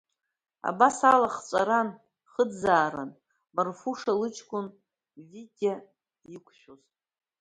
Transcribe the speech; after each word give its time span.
Абас 0.69 0.97
ала, 1.13 1.29
хҵәаран, 1.35 1.89
хыӡӡааран, 2.31 3.11
Марфуша 3.55 4.13
лыҷкәын, 4.19 4.67
Витиа 5.29 5.75
иқәшәоз. 6.35 6.81